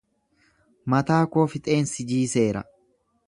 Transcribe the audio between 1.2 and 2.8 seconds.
koo fixeensi jiiseera.